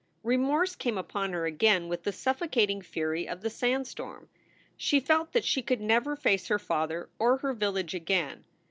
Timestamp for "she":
4.75-4.99, 5.45-5.61